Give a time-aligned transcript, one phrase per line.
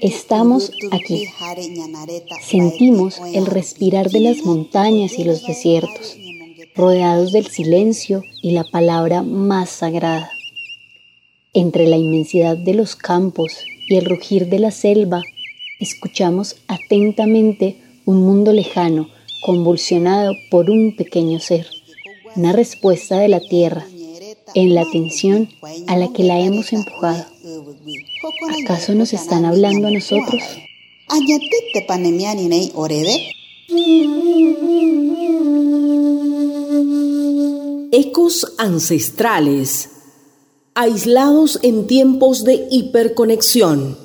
[0.00, 1.28] Estamos aquí.
[2.42, 6.16] Sentimos el respirar de las montañas y los desiertos,
[6.74, 10.30] rodeados del silencio y la palabra más sagrada.
[11.52, 13.52] Entre la inmensidad de los campos
[13.86, 15.20] y el rugir de la selva,
[15.80, 19.10] escuchamos atentamente un mundo lejano
[19.44, 21.66] convulsionado por un pequeño ser,
[22.34, 23.84] una respuesta de la tierra
[24.54, 25.48] en la atención
[25.86, 27.26] a la que la hemos empujado.
[28.62, 30.42] ¿Acaso nos están hablando a nosotros?
[37.92, 39.90] Ecos ancestrales,
[40.74, 44.03] aislados en tiempos de hiperconexión.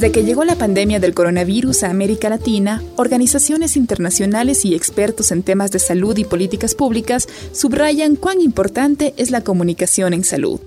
[0.00, 5.42] Desde que llegó la pandemia del coronavirus a América Latina, organizaciones internacionales y expertos en
[5.42, 10.58] temas de salud y políticas públicas subrayan cuán importante es la comunicación en salud.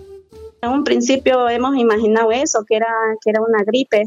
[0.61, 2.85] En un principio hemos imaginado eso, que era,
[3.23, 4.03] que era una gripe.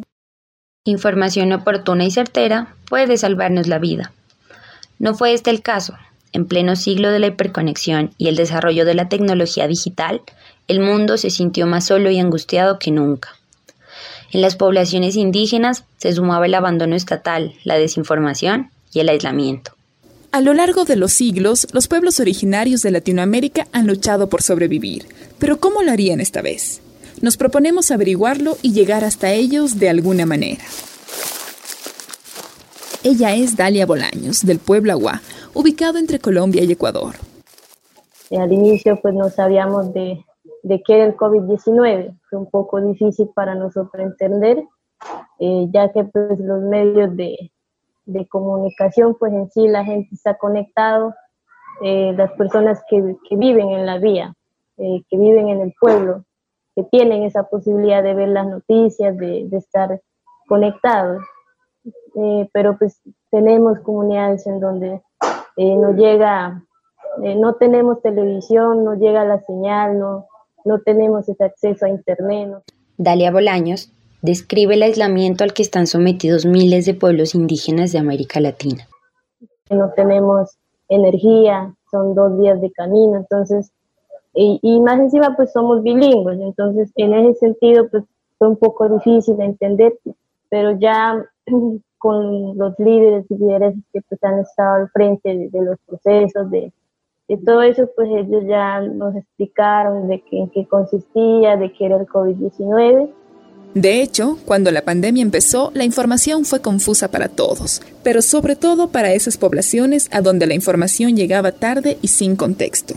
[0.84, 4.12] Información oportuna y certera puede salvarnos la vida.
[5.00, 5.94] No fue este el caso.
[6.30, 10.22] En pleno siglo de la hiperconexión y el desarrollo de la tecnología digital,
[10.68, 13.30] el mundo se sintió más solo y angustiado que nunca.
[14.32, 19.72] En las poblaciones indígenas se sumaba el abandono estatal, la desinformación y el aislamiento.
[20.32, 25.06] A lo largo de los siglos, los pueblos originarios de Latinoamérica han luchado por sobrevivir.
[25.38, 26.82] Pero ¿cómo lo harían esta vez?
[27.22, 30.64] Nos proponemos averiguarlo y llegar hasta ellos de alguna manera.
[33.02, 35.22] Ella es Dalia Bolaños, del pueblo Agua,
[35.54, 37.14] ubicado entre Colombia y Ecuador.
[38.30, 40.25] Al inicio pues no sabíamos de,
[40.66, 42.18] de qué era el COVID-19.
[42.28, 44.64] Fue un poco difícil para nosotros entender,
[45.38, 47.52] eh, ya que pues, los medios de,
[48.04, 51.14] de, comunicación, pues en sí la gente está conectado,
[51.82, 54.34] eh, las personas que, que, viven en la vía,
[54.78, 56.24] eh, que viven en el pueblo,
[56.74, 60.00] que tienen esa posibilidad de ver las noticias, de, de estar
[60.48, 61.22] conectados.
[62.52, 65.02] pero pues tenemos comunidades en donde
[65.56, 66.62] no llega,
[67.18, 70.26] no tenemos televisión, no llega la señal, no,
[70.66, 72.62] no tenemos ese acceso a Internet.
[72.98, 78.40] Dalia Bolaños describe el aislamiento al que están sometidos miles de pueblos indígenas de América
[78.40, 78.88] Latina.
[79.70, 80.56] No tenemos
[80.88, 83.70] energía, son dos días de camino, entonces,
[84.34, 88.04] y, más encima pues somos bilingües, entonces en ese sentido pues
[88.38, 89.98] fue un poco difícil de entender,
[90.50, 91.24] pero ya
[91.98, 96.72] con los líderes y líderes que pues han estado al frente de los procesos, de,
[97.28, 101.86] y todo eso, pues ellos ya nos explicaron de qué, en qué consistía, de qué
[101.86, 103.10] era el COVID-19.
[103.74, 108.88] De hecho, cuando la pandemia empezó, la información fue confusa para todos, pero sobre todo
[108.88, 112.94] para esas poblaciones a donde la información llegaba tarde y sin contexto.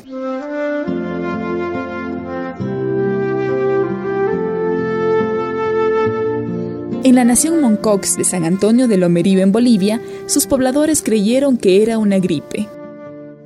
[7.04, 11.82] En la nación Moncox de San Antonio de Lomerío en Bolivia, sus pobladores creyeron que
[11.82, 12.68] era una gripe,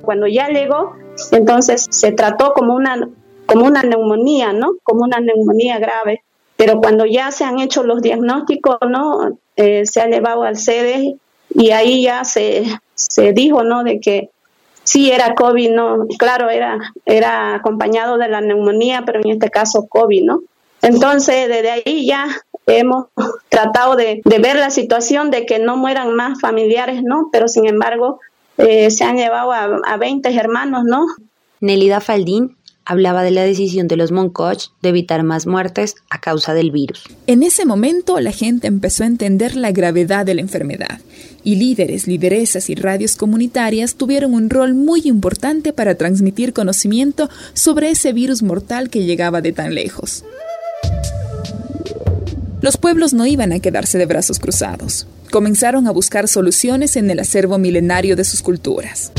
[0.04, 0.94] cuando ya llegó,
[1.32, 3.08] entonces se trató como una,
[3.46, 4.72] como una neumonía, ¿no?
[4.82, 6.22] Como una neumonía grave.
[6.56, 9.38] Pero cuando ya se han hecho los diagnósticos, ¿no?
[9.56, 11.16] Eh, se ha llevado al sede
[11.50, 12.64] y ahí ya se,
[12.94, 13.84] se dijo, ¿no?
[13.84, 14.30] De que
[14.84, 16.06] sí era COVID, ¿no?
[16.18, 20.42] Claro, era, era acompañado de la neumonía, pero en este caso COVID, ¿no?
[20.82, 22.26] Entonces, desde ahí ya
[22.66, 23.06] hemos
[23.48, 27.30] tratado de, de, ver la situación de que no mueran más familiares, ¿no?
[27.32, 28.20] Pero sin embargo,
[28.58, 31.06] eh, se han llevado a, a 20 hermanos, ¿no?
[31.60, 36.54] Nelida Faldín hablaba de la decisión de los Moncoch de evitar más muertes a causa
[36.54, 37.04] del virus.
[37.26, 41.00] En ese momento la gente empezó a entender la gravedad de la enfermedad
[41.42, 47.90] y líderes, lideresas y radios comunitarias tuvieron un rol muy importante para transmitir conocimiento sobre
[47.90, 50.24] ese virus mortal que llegaba de tan lejos.
[52.60, 57.18] Los pueblos no iban a quedarse de brazos cruzados comenzaron a buscar soluciones en el
[57.18, 59.10] acervo milenario de sus culturas.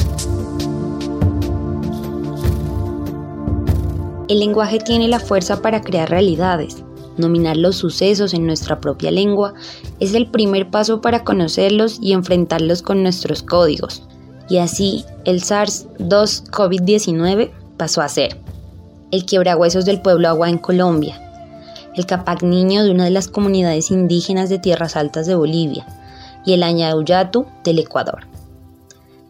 [4.29, 6.77] El lenguaje tiene la fuerza para crear realidades.
[7.17, 9.55] Nominar los sucesos en nuestra propia lengua
[9.99, 14.01] es el primer paso para conocerlos y enfrentarlos con nuestros códigos.
[14.47, 18.39] Y así, el SARS-2 COVID-19 pasó a ser
[19.11, 21.21] el quiebrahuesos del pueblo agua en Colombia,
[21.93, 25.85] el Capac Niño de una de las comunidades indígenas de tierras altas de Bolivia,
[26.45, 28.27] y el Añauyatu del Ecuador.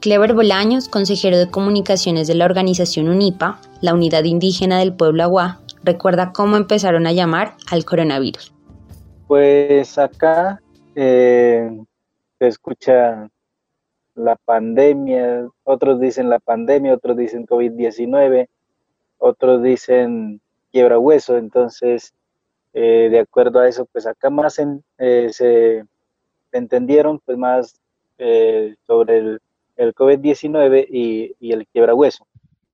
[0.02, 5.62] Clever Bolaños, consejero de comunicaciones de la organización UNIPA, la unidad indígena del pueblo Agua,
[5.84, 8.54] recuerda cómo empezaron a llamar al coronavirus.
[9.28, 10.62] Pues acá
[10.96, 11.70] eh,
[12.38, 13.30] se escucha
[14.14, 18.48] la pandemia, otros dicen la pandemia, otros dicen COVID-19,
[19.18, 20.42] otros dicen
[20.72, 22.14] quiebra hueso, entonces
[22.74, 24.62] eh, de acuerdo a eso, pues acá más
[24.98, 25.86] eh, se
[26.56, 27.76] entendieron pues más
[28.88, 29.42] sobre el,
[29.76, 32.26] el COVID-19 y, y el quiebra hueso.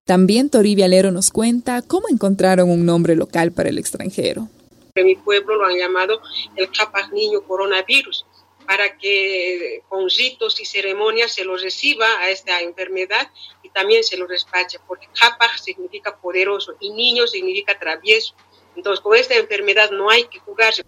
[0.05, 4.47] También Toribia Alero nos cuenta cómo encontraron un nombre local para el extranjero.
[4.95, 6.19] En mi pueblo lo han llamado
[6.55, 8.25] el Capas Niño Coronavirus,
[8.65, 13.29] para que con ritos y ceremonias se lo reciba a esta enfermedad
[13.63, 18.35] y también se lo despache, porque Capas significa poderoso y niño significa travieso.
[18.75, 20.83] Entonces, con esta enfermedad no hay que jugarse.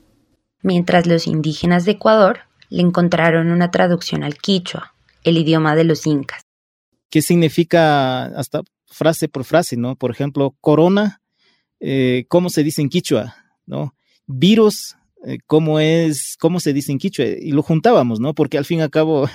[0.62, 2.42] Mientras los indígenas de Ecuador
[2.74, 6.42] le encontraron una traducción al quichua, el idioma de los incas.
[7.12, 9.96] ¿Qué significa hasta frase por frase, ¿no?
[9.96, 11.22] Por ejemplo, corona,
[11.80, 13.36] eh, ¿cómo se dice en quichua?
[13.68, 13.94] ¿No?
[14.26, 17.26] Virus, eh, ¿cómo es, cómo se dice en quichua?
[17.26, 18.34] Y lo juntábamos, ¿no?
[18.34, 19.30] Porque al fin y al cabo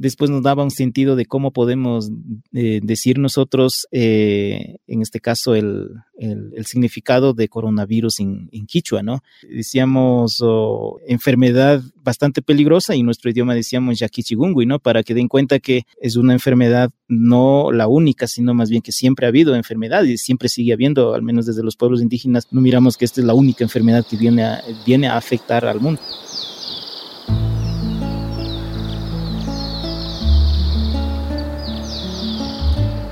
[0.00, 2.10] después nos daba un sentido de cómo podemos
[2.54, 5.90] eh, decir nosotros, eh, en este caso, el,
[6.64, 9.22] significado de coronavirus en, Quichua, ¿no?
[9.48, 14.78] Decíamos oh, enfermedad bastante peligrosa y en nuestro idioma decíamos yaquichigungui, ¿no?
[14.78, 18.92] Para que den cuenta que es una enfermedad no la única, sino más bien que
[18.92, 22.60] siempre ha habido enfermedad y siempre sigue habiendo, al menos desde los pueblos indígenas, no
[22.60, 24.46] miramos que esta es la única enfermedad que viene
[24.86, 26.00] viene a afectar al mundo.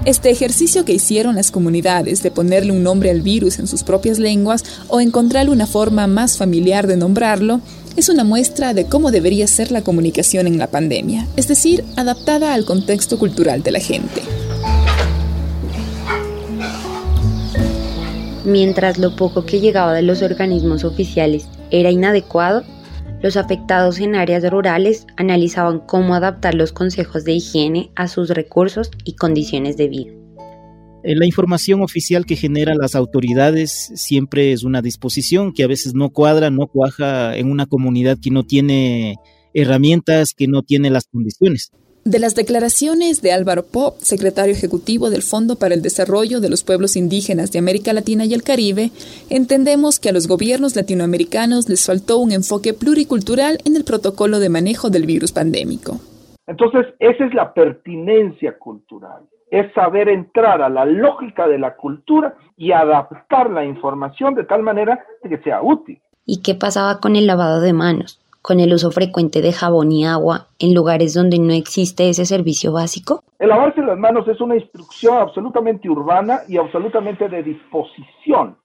[0.08, 4.18] Este ejercicio que hicieron las comunidades de ponerle un nombre al virus en sus propias
[4.18, 7.60] lenguas o encontrarle una forma más familiar de nombrarlo
[7.94, 12.54] es una muestra de cómo debería ser la comunicación en la pandemia, es decir, adaptada
[12.54, 14.22] al contexto cultural de la gente.
[18.46, 22.64] Mientras lo poco que llegaba de los organismos oficiales era inadecuado,
[23.22, 28.90] los afectados en áreas rurales analizaban cómo adaptar los consejos de higiene a sus recursos
[29.04, 30.12] y condiciones de vida.
[31.04, 35.94] Eh, la información oficial que generan las autoridades siempre es una disposición que a veces
[35.94, 39.16] no cuadra, no cuaja en una comunidad que no tiene
[39.54, 41.70] herramientas, que no tiene las condiciones.
[42.08, 46.64] De las declaraciones de Álvaro Pop, secretario ejecutivo del Fondo para el Desarrollo de los
[46.64, 48.92] Pueblos Indígenas de América Latina y el Caribe,
[49.28, 54.48] entendemos que a los gobiernos latinoamericanos les faltó un enfoque pluricultural en el protocolo de
[54.48, 56.00] manejo del virus pandémico.
[56.46, 62.34] Entonces, esa es la pertinencia cultural, es saber entrar a la lógica de la cultura
[62.56, 66.00] y adaptar la información de tal manera que sea útil.
[66.24, 68.18] ¿Y qué pasaba con el lavado de manos?
[68.42, 72.72] Con el uso frecuente de jabón y agua en lugares donde no existe ese servicio
[72.72, 73.22] básico?
[73.38, 78.56] El lavarse las manos es una instrucción absolutamente urbana y absolutamente de disposición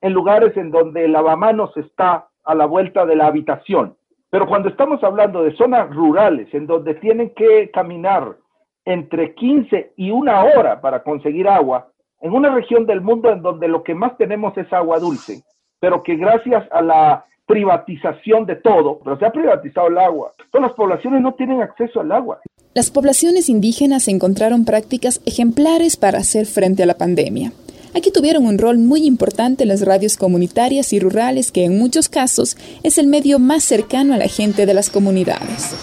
[0.00, 3.96] en lugares en donde el lavamanos está a la vuelta de la habitación.
[4.30, 8.36] Pero cuando estamos hablando de zonas rurales en donde tienen que caminar
[8.84, 11.88] entre 15 y una hora para conseguir agua,
[12.20, 15.42] en una región del mundo en donde lo que más tenemos es agua dulce,
[15.80, 20.32] pero que gracias a la privatización de todo, pero se ha privatizado el agua.
[20.52, 22.40] Todas las poblaciones no tienen acceso al agua.
[22.74, 27.52] Las poblaciones indígenas encontraron prácticas ejemplares para hacer frente a la pandemia.
[27.92, 32.56] Aquí tuvieron un rol muy importante las radios comunitarias y rurales, que en muchos casos
[32.84, 35.74] es el medio más cercano a la gente de las comunidades.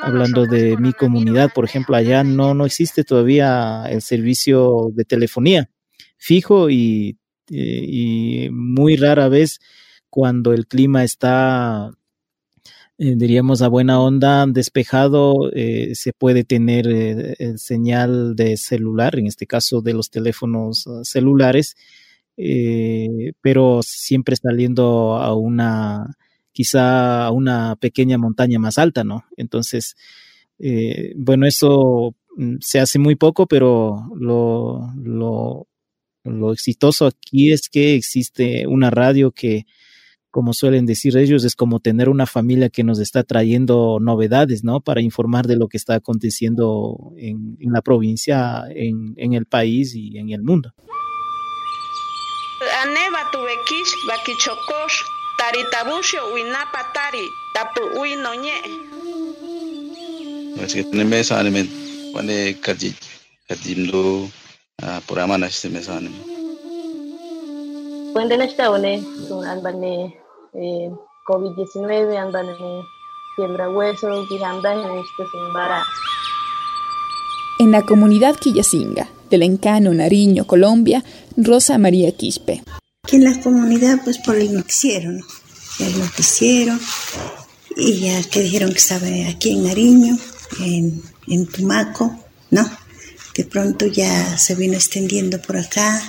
[0.00, 5.68] Hablando de mi comunidad, por ejemplo, allá no, no existe todavía el servicio de telefonía
[6.20, 7.18] fijo y
[7.50, 9.60] y muy rara vez
[10.10, 11.92] cuando el clima está,
[12.98, 16.86] eh, diríamos, a buena onda, despejado, eh, se puede tener
[17.38, 21.76] el señal de celular, en este caso de los teléfonos ah, celulares,
[23.42, 26.16] pero siempre saliendo a una,
[26.52, 29.24] quizá a una pequeña montaña más alta, ¿no?
[29.36, 29.94] Entonces,
[31.16, 35.66] bueno, eso mm, se hace muy poco, pero lo, lo
[36.24, 39.66] lo exitoso aquí es que existe una radio que,
[40.30, 44.80] como suelen decir ellos, es como tener una familia que nos está trayendo novedades, ¿no?
[44.80, 50.30] Para informar de lo que está aconteciendo en, la provincia, en, el país y en
[50.30, 50.74] el mundo.
[65.06, 66.16] Programa na este mes ánimo.
[68.12, 69.02] Cuando na esta one,
[69.46, 70.90] andan eh,
[71.26, 72.46] COVID-19, andan
[73.36, 75.84] quiebra hueso, y andan en este simbara.
[77.58, 81.04] En la comunidad Quillacinga, Del Encano, Nariño, Colombia,
[81.36, 82.62] Rosa María Quispe.
[83.06, 85.24] Que en la comunidad, pues por el noticiero, ¿no?
[85.78, 86.74] El noticiero,
[87.76, 90.16] y ya que dijeron que estaba aquí en Nariño,
[90.60, 92.14] en, en Tumaco,
[92.50, 92.79] ¿no?
[93.34, 96.02] De pronto ya se vino extendiendo por acá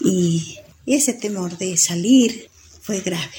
[0.00, 2.50] y ese temor de salir
[2.80, 3.34] fue grave.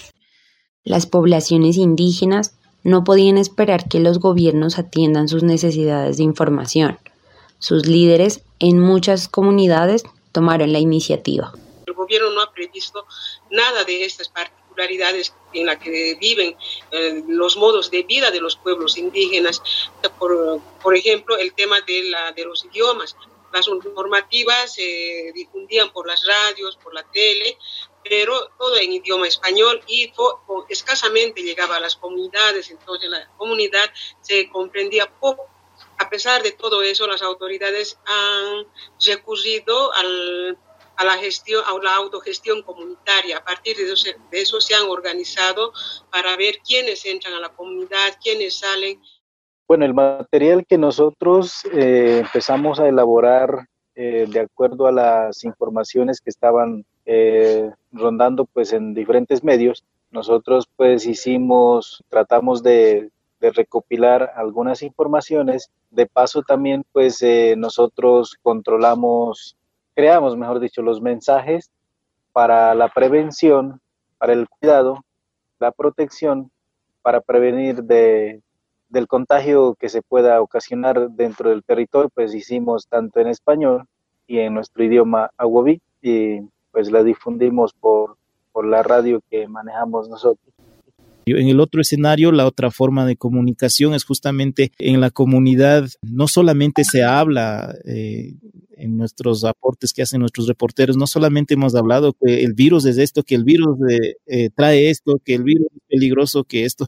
[0.84, 7.00] Las poblaciones indígenas no podían esperar que los gobiernos atiendan sus necesidades de información.
[7.60, 11.54] Sus líderes en muchas comunidades tomaron la iniciativa.
[11.88, 13.06] El gobierno no ha previsto
[13.50, 14.30] nada de estas
[14.76, 16.56] particularidades en las que viven
[16.92, 19.62] eh, los modos de vida de los pueblos indígenas.
[20.20, 23.16] Por, por ejemplo, el tema de, la, de los idiomas.
[23.54, 27.58] Las normativas se difundían por las radios, por la tele,
[28.04, 30.12] pero todo en idioma español y
[30.68, 33.90] escasamente llegaba a las comunidades, entonces la comunidad
[34.22, 35.48] se comprendía poco.
[35.98, 38.68] A pesar de todo eso, las autoridades han
[39.06, 40.58] recurrido al,
[40.98, 43.38] a la gestión, a la autogestión comunitaria.
[43.38, 45.74] A partir de eso, de eso se han organizado
[46.12, 49.00] para ver quiénes entran a la comunidad, quiénes salen.
[49.68, 56.22] Bueno, el material que nosotros eh, empezamos a elaborar eh, de acuerdo a las informaciones
[56.22, 63.10] que estaban eh, rondando pues en diferentes medios, nosotros pues hicimos, tratamos de,
[63.40, 65.70] recopilar algunas informaciones.
[65.92, 67.24] De paso también pues
[67.56, 69.56] nosotros controlamos,
[69.96, 71.72] creamos mejor dicho los mensajes
[72.34, 73.80] para la prevención,
[74.18, 75.04] para el cuidado,
[75.60, 76.52] la protección,
[77.02, 78.42] para prevenir de
[78.90, 83.86] del contagio que se pueda ocasionar dentro del territorio, pues hicimos tanto en español
[84.28, 86.40] y en nuestro idioma aguabí y
[86.72, 88.18] pues la difundimos por,
[88.52, 90.54] por la radio que manejamos nosotros.
[91.26, 96.28] En el otro escenario, la otra forma de comunicación es justamente en la comunidad, no
[96.28, 98.36] solamente se habla eh,
[98.86, 102.98] en nuestros aportes que hacen nuestros reporteros, no solamente hemos hablado que el virus es
[102.98, 103.78] esto, que el virus
[104.28, 106.88] eh, trae esto, que el virus es peligroso, que esto,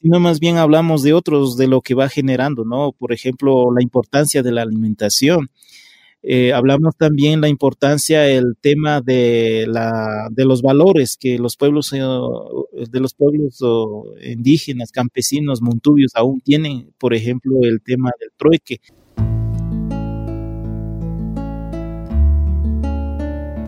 [0.00, 2.92] sino más bien hablamos de otros, de lo que va generando, ¿no?
[2.92, 5.50] Por ejemplo, la importancia de la alimentación.
[6.26, 11.92] Eh, hablamos también la importancia, el tema de, la, de los valores que los pueblos,
[11.92, 13.62] eh, de los pueblos
[14.22, 18.80] indígenas, campesinos, montubios aún tienen, por ejemplo, el tema del trueque.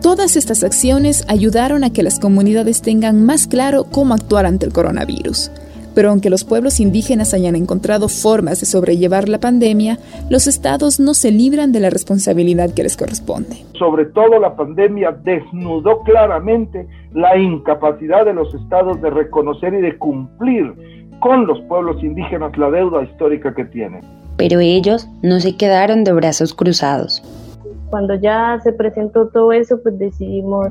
[0.07, 4.71] Todas estas acciones ayudaron a que las comunidades tengan más claro cómo actuar ante el
[4.71, 5.51] coronavirus.
[5.95, 9.97] Pero aunque los pueblos indígenas hayan encontrado formas de sobrellevar la pandemia,
[10.29, 13.57] los estados no se libran de la responsabilidad que les corresponde.
[13.77, 19.97] Sobre todo la pandemia desnudó claramente la incapacidad de los estados de reconocer y de
[19.97, 20.73] cumplir
[21.19, 24.05] con los pueblos indígenas la deuda histórica que tienen.
[24.37, 27.21] Pero ellos no se quedaron de brazos cruzados.
[27.89, 30.67] Cuando ya se presentó todo eso, pues decidimos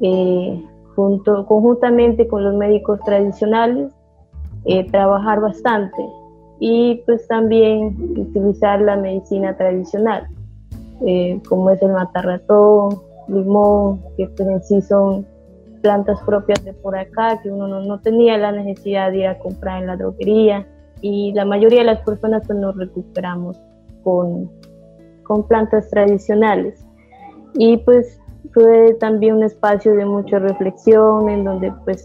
[0.00, 0.64] eh,
[0.94, 3.92] junto, conjuntamente con los médicos tradicionales
[4.64, 6.04] eh, trabajar bastante
[6.58, 10.26] y pues también utilizar la medicina tradicional,
[11.06, 15.26] eh, como es el matarratón, limón, que pues en sí son
[15.82, 19.82] plantas propias de por acá, que uno no, tenía la necesidad de ir a comprar
[19.82, 20.66] en la droguería
[21.00, 23.60] y la mayoría de las personas pues nos recuperamos
[24.02, 24.50] con,
[25.26, 26.84] con plantas tradicionales.
[27.54, 28.20] Y pues
[28.52, 32.04] fue también un espacio de mucha reflexión en donde pues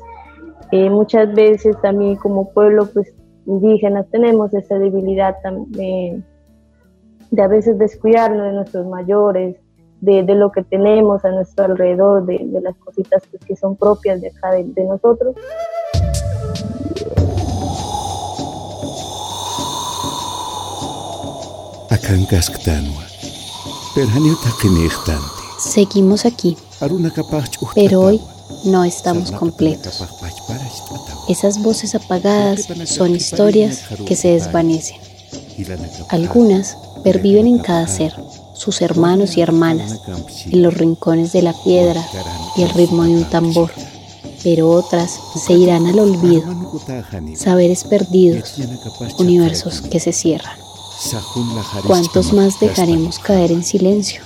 [0.71, 3.13] eh, muchas veces también como pueblo pues,
[3.45, 6.25] indígenas tenemos esa debilidad también
[7.31, 9.55] de a veces descuidarnos de nuestros mayores,
[10.01, 14.27] de, lo que tenemos a nuestro alrededor, de, las cositas pues, que son propias de
[14.29, 15.35] acá de, nosotros.
[25.59, 26.57] Seguimos aquí,
[27.75, 28.21] pero hoy
[28.63, 30.03] no estamos completos.
[31.27, 34.97] Esas voces apagadas son historias que se desvanecen.
[36.09, 38.15] Algunas perviven en cada ser,
[38.53, 39.99] sus hermanos y hermanas,
[40.45, 42.01] en los rincones de la piedra
[42.55, 43.71] y el ritmo de un tambor,
[44.41, 46.43] pero otras se irán al olvido,
[47.35, 48.55] saberes perdidos,
[49.17, 50.60] universos que se cierran.
[51.87, 54.21] ¿Cuántos más dejaremos caer en silencio?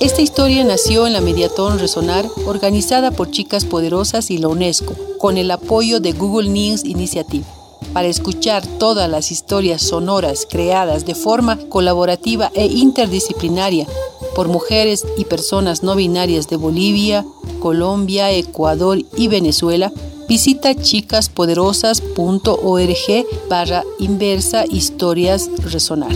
[0.00, 5.36] Esta historia nació en la Mediatón Resonar, organizada por Chicas Poderosas y la UNESCO, con
[5.36, 7.44] el apoyo de Google News Initiative.
[7.92, 13.86] Para escuchar todas las historias sonoras creadas de forma colaborativa e interdisciplinaria
[14.34, 17.24] por mujeres y personas no binarias de Bolivia,
[17.60, 19.90] Colombia, Ecuador y Venezuela,
[20.28, 26.14] visita chicaspoderosas.org barra inversa historias resonar.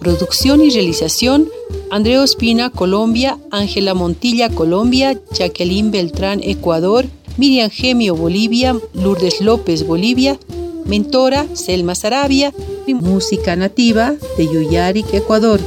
[0.00, 1.48] Producción y realización
[1.90, 7.06] Andreo Espina, Colombia, Ángela Montilla, Colombia, Jacqueline Beltrán, Ecuador,
[7.36, 10.38] Miriam Gemio, Bolivia, Lourdes López, Bolivia,
[10.86, 12.52] Mentora, Selma Sarabia,
[12.86, 15.60] y música nativa de Yuyaric, Ecuador.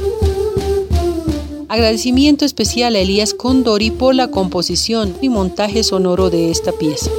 [1.68, 7.10] Agradecimiento especial a Elías Condori por la composición y montaje sonoro de esta pieza.